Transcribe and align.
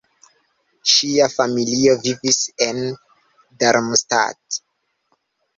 Ŝia 0.93 1.27
familio 1.33 1.93
vivis 2.07 2.39
en 2.69 2.81
Darmstadt. 3.65 4.63